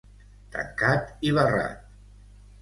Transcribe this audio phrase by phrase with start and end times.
[0.55, 1.85] Tancat i barrat.